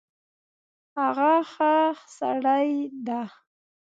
[0.97, 1.73] هغه ښه
[2.17, 2.65] سړی
[3.07, 3.21] ده